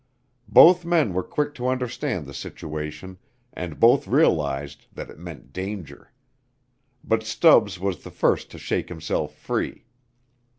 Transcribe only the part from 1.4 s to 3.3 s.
to understand the situation